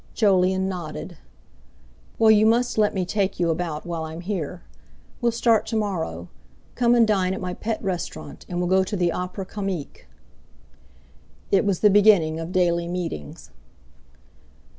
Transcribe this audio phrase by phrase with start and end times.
[0.15, 1.17] Jolyon nodded.
[2.17, 4.63] "Well, you must let me take you about while I'm here.
[5.21, 6.27] We'll start to morrow.
[6.73, 10.07] Come and dine at my pet restaurant; and we'll go to the Opéra Comique."
[11.51, 13.51] It was the beginning of daily meetings.